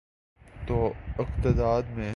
[0.67, 0.93] تو
[1.19, 2.09] اقتدار میں۔